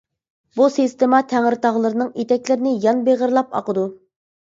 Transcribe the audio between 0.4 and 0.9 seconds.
بۇ